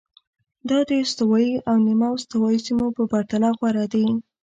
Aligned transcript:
دا 0.69 0.79
د 0.89 0.91
استوایي 1.03 1.53
او 1.69 1.75
نیمه 1.87 2.07
استوایي 2.15 2.59
سیمو 2.65 2.87
په 2.97 3.03
پرتله 3.11 3.49
غوره 3.57 3.85
دي. 3.93 4.05